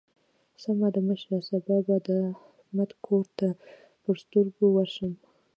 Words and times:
سمه 0.61 0.87
ده 0.93 0.99
مشره؛ 1.07 1.37
سبا 1.49 1.77
به 1.85 1.95
د 2.07 2.09
احمد 2.61 2.89
کور 3.05 3.25
ته 3.37 3.47
پر 4.03 4.15
سترګو 4.23 4.65
ورشم. 4.73 5.11